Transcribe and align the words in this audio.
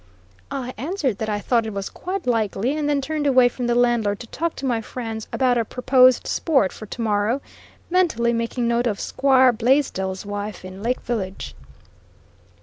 I 0.49 0.73
answered 0.77 1.19
that 1.19 1.29
I 1.29 1.39
thought 1.39 1.67
it 1.67 1.73
was 1.75 1.87
quite 1.87 2.25
likely, 2.25 2.75
and 2.75 2.89
then 2.89 3.01
turned 3.01 3.27
away 3.27 3.47
from 3.49 3.67
the 3.67 3.75
landlord 3.75 4.19
to 4.21 4.25
talk 4.25 4.55
to 4.55 4.65
my 4.65 4.81
friends 4.81 5.27
about 5.31 5.59
our 5.59 5.63
proposed 5.63 6.25
sport 6.25 6.71
for 6.73 6.87
to 6.87 7.01
morrow, 7.01 7.39
mentally 7.91 8.33
making 8.33 8.67
note 8.67 8.87
of 8.87 8.99
'Squire 8.99 9.53
Blaisdell's 9.53 10.25
wife 10.25 10.65
in 10.65 10.81
Lake 10.81 11.01
Village. 11.01 11.53